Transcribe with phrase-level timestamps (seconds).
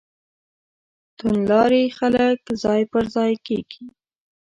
[1.17, 3.83] توندلاري خلک ځای پر ځای کېږي.